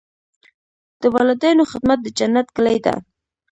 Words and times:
د 1.01 1.03
والدینو 1.15 1.63
خدمت 1.71 1.97
د 2.03 2.07
جنت 2.17 2.47
کلي 2.55 2.77
ده. 2.85 2.95